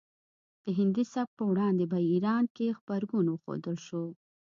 [0.65, 4.03] د هندي سبک په وړاندې په ایران کې غبرګون وښودل شو